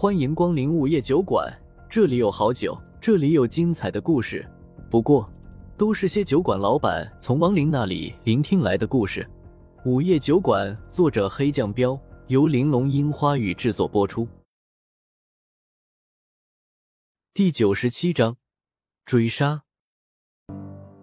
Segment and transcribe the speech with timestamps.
[0.00, 1.54] 欢迎光临午夜酒馆，
[1.86, 4.48] 这里有好酒，这里有精彩的故事。
[4.90, 5.30] 不过，
[5.76, 9.28] 都是些酒馆老板从亡灵那里聆听来的故事。
[9.84, 14.26] 午夜酒馆，作者黑酱标，由玲珑樱花雨制作播出。
[17.34, 18.38] 第九十七章，
[19.04, 19.64] 追杀。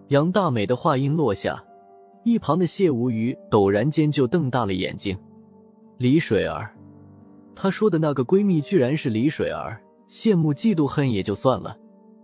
[0.08, 1.64] 杨大美的话音落下，
[2.24, 5.16] 一旁的谢无鱼陡然间就瞪大了眼睛。
[5.98, 6.76] 李水儿，
[7.60, 11.76] 她说的那个闺蜜居然是李水儿，羡慕嫉妒恨也就算了，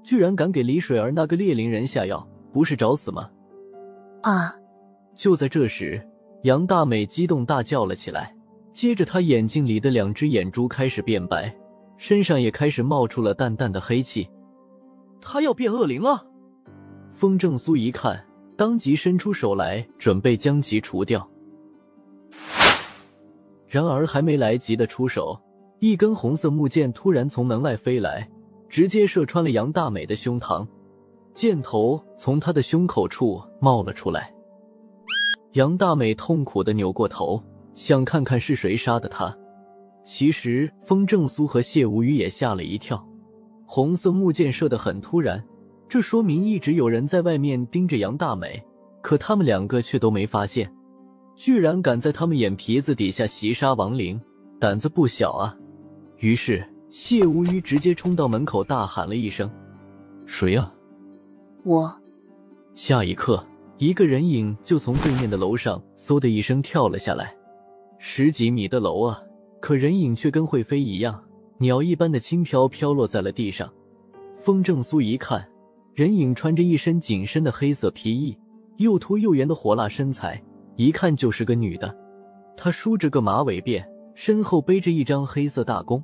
[0.04, 3.28] 居然敢给李水儿那个猎灵人下药，不是找死吗？
[4.22, 4.54] 啊！
[5.16, 6.00] 就在这时，
[6.44, 8.32] 杨大美激动大叫了起来，
[8.72, 11.52] 接着她眼睛里的两只眼珠开始变白。
[11.96, 14.28] 身上也开始冒出了淡淡的黑气，
[15.20, 16.24] 她要变恶灵了。
[17.12, 18.24] 风正苏一看，
[18.56, 21.28] 当即伸出手来，准备将其除掉。
[23.74, 25.36] 然而还没来及的出手，
[25.80, 28.30] 一根红色木剑突然从门外飞来，
[28.68, 30.64] 直接射穿了杨大美的胸膛，
[31.34, 34.32] 箭头从她的胸口处冒了出来。
[35.54, 37.42] 杨大美痛苦的扭过头，
[37.74, 39.36] 想看看是谁杀的她。
[40.04, 43.04] 其实，风正苏和谢无鱼也吓了一跳。
[43.66, 45.44] 红色木剑射得很突然，
[45.88, 48.64] 这说明一直有人在外面盯着杨大美，
[49.02, 50.72] 可他们两个却都没发现。
[51.36, 54.20] 居然敢在他们眼皮子底下袭杀亡灵，
[54.60, 55.56] 胆子不小啊！
[56.18, 59.50] 于是，谢无鱼直接冲到门口，大喊了一声
[60.26, 60.72] ：“谁啊？”
[61.64, 61.92] 我。
[62.72, 63.44] 下一刻，
[63.78, 67.34] 一个人影就从对面的楼上嗖的一声跳了下来，
[67.98, 69.20] 十几米的楼啊！
[69.60, 71.22] 可人影却跟会飞一样，
[71.58, 73.72] 鸟一般的轻飘飘落在了地上。
[74.38, 75.46] 风正苏一看，
[75.94, 78.36] 人影穿着一身紧身的黑色皮衣，
[78.76, 80.42] 又凸又圆的火辣身材，
[80.76, 81.94] 一看就是个女的。
[82.56, 86.02] 她梳着个马尾辫，身后背着一张黑色大弓，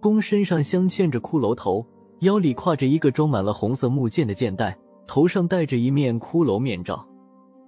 [0.00, 1.86] 弓身上镶嵌着骷髅头，
[2.20, 7.06] 腰里挎着一个装满了红色木剑的剑袋，头上戴着一面骷髅面罩。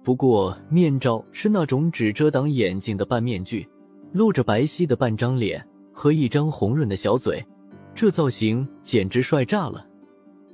[0.03, 3.67] 不过面罩是那种只遮挡眼睛的半面具。
[4.11, 5.63] 露着白皙的半张脸
[5.93, 7.45] 和一张红润的小嘴，
[7.93, 9.85] 这造型简直帅炸了。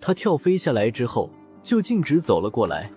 [0.02, 1.30] 他跳飞下来之后，
[1.64, 2.92] 就径直走了过来，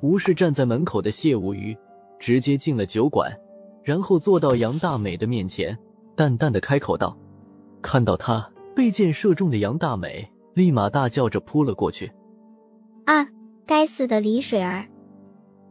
[0.00, 1.76] 无视站在门口的谢无鱼，
[2.20, 3.36] 直接进了酒馆，
[3.82, 5.76] 然后坐到杨大美的面前，
[6.14, 7.18] 淡淡的开口道
[7.82, 12.12] ：“看到他被箭射中的杨大美，立马大叫着扑了过去。
[13.06, 13.26] 啊，
[13.66, 14.86] 该死的李水儿！”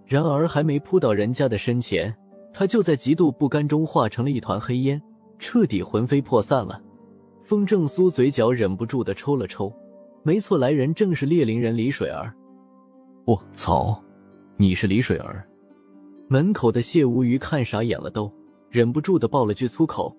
[0.05, 2.13] 然而还没扑到人家的身前。
[2.51, 4.99] 他就在极度不甘中化成了一团黑烟，
[5.37, 6.81] 彻底魂飞魄散了。
[7.43, 9.71] 风正苏嘴角忍不住的抽了抽，
[10.23, 12.33] 没错，来人正是猎灵人李水儿。
[13.25, 14.03] 我操，
[14.57, 15.47] 你是李水儿？
[16.31, 18.31] 门口的谢无鱼看傻眼了，都
[18.69, 20.15] 忍不住的爆了句粗口。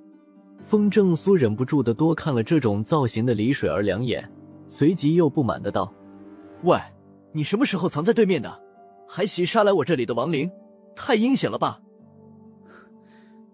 [0.60, 4.28] 风正苏忍不住的多看了这种造型的李水儿两眼，
[4.66, 5.94] 随即又不满的道
[6.64, 6.76] ：“喂，
[7.30, 8.60] 你什么时候藏在对面的？
[9.06, 10.50] 还袭杀来我这里的亡灵，
[10.96, 11.80] 太阴险了吧！”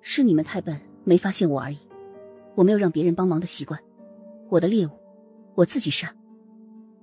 [0.01, 1.77] 是你们太笨，没发现我而已。
[2.55, 3.79] 我没有让别人帮忙的习惯，
[4.49, 4.91] 我的猎物
[5.55, 6.11] 我自己杀。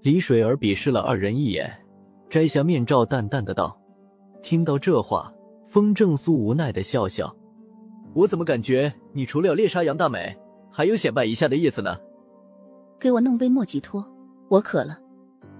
[0.01, 1.71] 李水儿鄙视了二人一眼，
[2.27, 3.79] 摘下面罩，淡淡的道
[4.41, 5.31] ：“听到这话，
[5.73, 7.35] 风正苏无奈的笑笑。
[8.13, 10.38] 我怎么感觉你除了要猎杀杨大美，
[10.69, 11.97] 还有显摆一下的意思呢？”
[13.01, 14.07] 给我弄杯莫吉托，
[14.50, 14.95] 我渴了。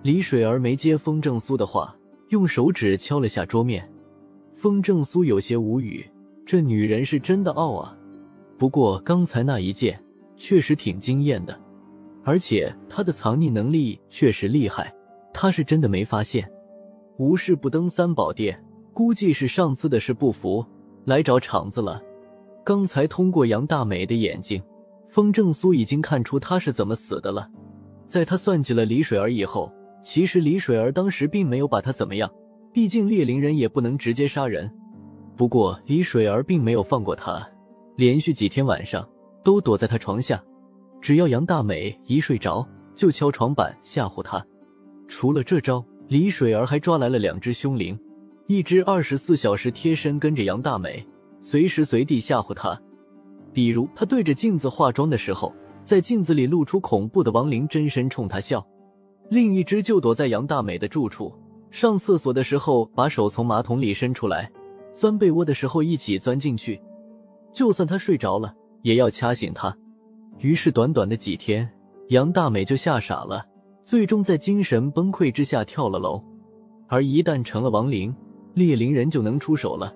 [0.04, 1.98] 李水儿没接风正苏的话，
[2.30, 3.92] 用手指敲了下桌面。
[4.56, 6.08] 风正苏有些无语。
[6.46, 7.98] 这女人是真的傲啊！
[8.56, 10.00] 不过刚才那一剑
[10.36, 11.60] 确实挺惊艳的，
[12.24, 14.94] 而且她的藏匿能力确实厉害。
[15.34, 16.48] 她是真的没发现，
[17.18, 20.64] 无事不登三宝殿，估计是上次的事不服，
[21.06, 22.02] 来找场子了。
[22.64, 24.62] 刚才通过杨大美的眼睛，
[25.10, 27.50] 风正苏已经看出她是怎么死的了。
[28.08, 29.72] 在他算计了李水儿以后，
[30.04, 32.32] 其实李水儿当时并没有把他怎么样，
[32.72, 34.72] 毕竟猎灵人也不能直接杀人。
[35.36, 37.46] 不过李水儿并没有放过他，
[37.96, 39.08] 连续几天晚上
[39.44, 40.42] 都躲在他床下，
[41.02, 44.46] 只要杨大美一睡着，就敲床板吓唬他。
[45.08, 48.00] 除了这招，李水儿还抓来了两只凶灵，
[48.54, 51.04] 一只二十四小时贴身跟着杨大美，
[51.42, 52.80] 随时随地吓唬她。
[53.52, 55.52] 比如她对着镜子化妆的时候，
[55.84, 58.64] 在镜子里露出恐怖的亡灵真身冲她笑；
[59.28, 61.34] 另一只就躲在杨大美的住处，
[61.72, 64.52] 上厕所的时候把手从马桶里伸出来。
[64.94, 66.80] 钻被窝的时候一起钻进去，
[67.52, 68.54] 就算她睡着了，
[68.84, 69.76] 也要掐醒她。
[70.38, 71.68] 于是短短的几天，
[72.10, 73.44] 杨大美就吓傻了，
[73.84, 76.24] 最终在精神崩溃之下跳了楼。
[76.88, 78.16] 而一旦成了亡灵，
[78.54, 79.94] 猎灵人就能出手了。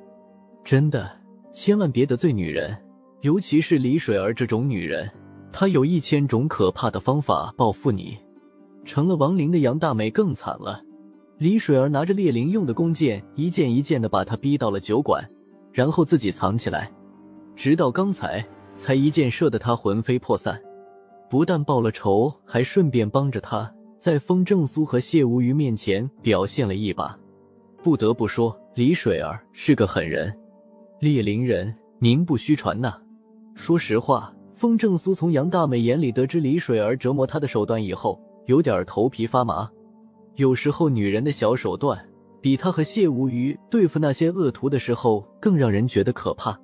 [0.63, 1.09] 真的，
[1.53, 2.75] 千万别得罪女人，
[3.21, 5.09] 尤其是李水儿这种女人，
[5.51, 8.17] 她有一千种可怕的方法报复你。
[8.83, 10.81] 成了亡灵的杨大美更惨了。
[11.37, 15.23] 李水儿拿着猎灵用的弓箭，一箭一箭的把他逼到了酒馆，
[15.71, 16.91] 然后自己藏起来，
[17.55, 18.43] 直到刚才
[18.73, 20.59] 才一箭射得他魂飞魄散。
[21.29, 27.19] 不但报了仇，还顺便帮着他在风正苏和谢无虞面前表现了一把。
[27.87, 30.37] 不得不说，李水儿是个狠人。
[30.99, 32.93] 猎灵人名不虚传呐。
[33.55, 39.71] 说实话，风正苏从杨大美眼里得知李水儿折磨他的手段以后，有点头皮发麻。
[40.35, 41.97] 有时候，女人的小手段
[42.41, 46.59] 比他和谢无虞对付那些恶徒的时候更让人觉得可怕。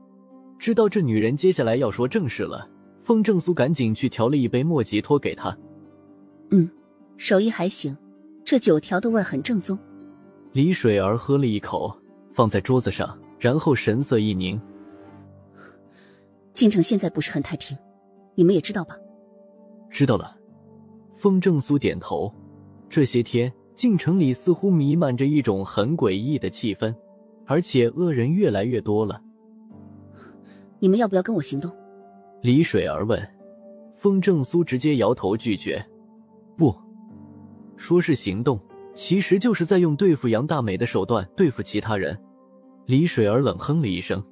[0.60, 2.70] 知道这女人接下来要说正事了，
[3.02, 5.58] 风正苏赶紧去调了一杯莫吉托给她。
[6.52, 6.70] 嗯，
[7.16, 7.96] 手艺还行，
[8.44, 9.80] 这酒调的味儿很正宗。
[10.54, 11.92] 李水儿喝了一口，
[12.32, 14.62] 放在桌子上，然后神色一凝。
[16.54, 17.76] 京城现在不是很太平，
[18.36, 18.96] 你们也知道吧？
[19.90, 20.38] 知道了。
[21.16, 22.32] 风正苏点头。
[22.88, 23.52] 这些天。
[23.76, 26.96] 京城里似乎弥漫着一种很诡异的气氛，
[27.48, 29.20] 而且恶人越来越多了。
[30.78, 31.72] 你们要不要跟我行动？
[32.44, 33.20] 李水儿问。
[33.96, 35.84] 风正苏直接摇头拒绝。
[36.56, 36.76] 不，
[37.76, 38.60] 说是行动，
[38.94, 42.18] 其实就是在用对付杨大美的手段对付其他人。
[42.86, 44.24] 李水儿冷哼了一声。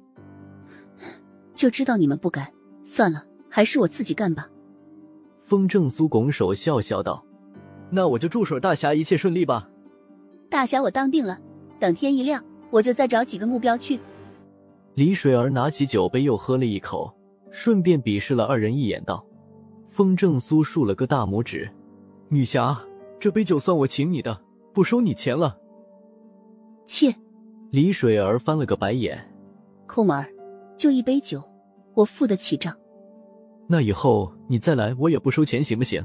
[1.54, 2.52] 就知道你们不敢，
[2.84, 4.48] 算了，还是我自己干吧。
[5.42, 7.24] 风正苏拱手笑笑道。
[7.90, 9.68] 那我就祝水大侠一切顺利吧。
[10.48, 11.38] 大侠，我当定了。
[11.78, 14.00] 等天一亮，我就再找几个目标去。
[14.94, 17.14] 李水儿拿起酒杯又喝了一口，
[17.50, 19.24] 顺便鄙视了二人一眼，道
[19.90, 21.70] ：“风正苏竖了个大拇指，
[22.28, 22.78] 女侠，
[23.20, 24.40] 这杯酒算我请你的，
[24.72, 25.58] 不收你钱了。”
[26.86, 27.14] 切！
[27.70, 29.18] 李水儿翻了个白眼，
[29.86, 30.28] 抠门儿，
[30.76, 31.42] 就一杯酒，
[31.94, 32.76] 我付得起账。
[33.66, 36.04] 那以后你再来，我也不收钱，行不行？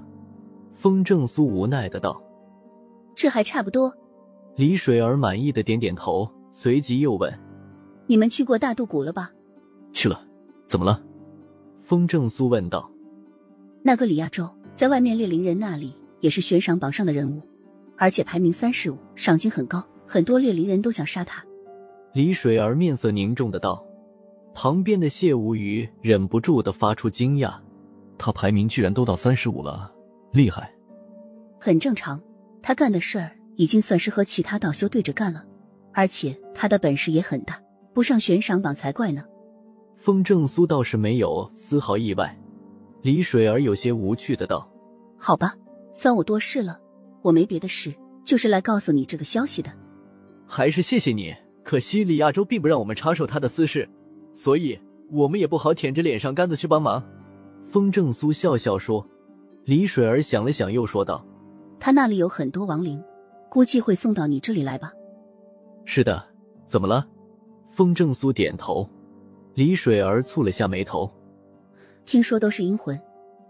[0.74, 2.22] 风正苏无奈的道
[3.16, 3.94] ：“这还差不多。”
[4.56, 7.34] 李水儿满意的点点头，随即又问
[8.08, 9.32] ：“你们去过大渡谷了吧
[9.92, 10.22] ？”“去了。
[10.68, 11.04] ”“怎么了？”
[11.82, 12.90] 风正苏问道。
[13.84, 17.42] “那个李亚洲在外面猎灵人那里也是悬赏榜上的人物，
[17.98, 21.44] 而且排名三十五，赏金很高，很多猎灵人都想杀他。”
[22.14, 23.84] 李水儿面色凝重的道。
[24.54, 27.54] 旁边的谢无虞忍不住的发出惊讶
[28.18, 29.94] ：“他排名居然都到三十五了。”
[30.34, 30.74] 厉害，
[31.60, 32.20] 很正常。
[32.62, 35.46] 他干的事儿已经算是和其他道修对着干了，
[35.94, 37.62] 而且他的本事也很大，
[37.94, 39.24] 不上悬赏榜才怪呢。
[39.96, 42.36] 风正苏倒是没有丝毫意外。
[43.04, 44.68] 李水儿有些无趣的道
[45.20, 45.56] ：“好吧，
[45.94, 46.80] 算我多事了。
[47.22, 47.94] 我没别的事，
[48.24, 49.72] 就是来告诉你这个消息的。
[50.46, 51.36] 还是谢谢你。
[51.64, 53.90] 可惜李亚洲并不让我们插手他的私事，
[54.34, 54.80] 所以
[55.12, 57.04] 我们也不好舔着脸上杆子去帮忙。”
[57.68, 59.06] 风正苏笑笑说。
[59.66, 61.26] 李水儿想了想，又说道
[61.78, 63.04] ：“他那里有很多亡灵，
[63.50, 64.94] 估计会送到你这里来吧
[65.84, 66.26] ？”“是的，
[66.66, 67.06] 怎么了？”
[67.68, 68.90] 风正苏点头。
[69.56, 71.12] 李水儿蹙了下眉头
[72.08, 72.98] ：“听说都是阴魂，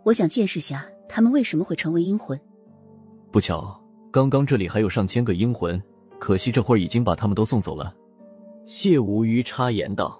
[0.05, 2.39] 我想见识下他们为什么会成为阴魂。
[3.37, 3.79] ”“不巧，
[4.09, 5.79] 刚刚这里还有上千个阴魂，
[6.17, 7.93] 可惜这会儿已经把他们都送走了。”
[8.65, 10.19] 谢无虞插言道。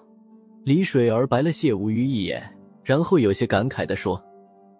[0.62, 2.40] 李水儿白了谢无虞一眼，
[2.84, 4.22] 然后有些感慨的说。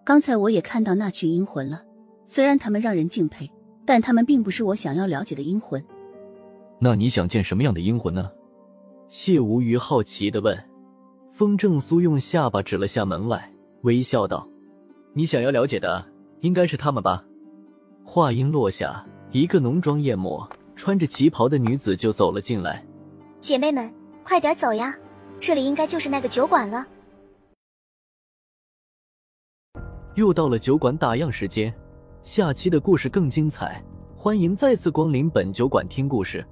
[0.04, 1.82] 刚才我也看到那群阴魂了，
[2.26, 3.50] 虽然他们让人敬佩，
[3.84, 5.84] 但他们并不是我想要了解的阴魂。
[6.78, 8.30] 那你想见什么样的阴魂呢？
[9.08, 10.56] 谢无虞好奇的问。
[11.32, 13.52] 风正苏用下巴指了下门外，
[13.82, 14.48] 微笑道
[15.12, 16.06] ：“你想要了解的，
[16.42, 17.24] 应该是他们吧？”
[18.10, 22.82] 话音落下，一个浓妆艳抹、穿着旗袍的女子就走了进来。
[23.38, 23.92] 姐妹们，
[24.24, 24.96] 快点走呀，
[25.38, 26.86] 这里应该就是那个酒馆了。
[30.14, 31.72] 又到了酒馆打烊时间，
[32.22, 33.84] 下期的故事更精彩，
[34.16, 36.42] 欢迎再次光临本酒馆听故事。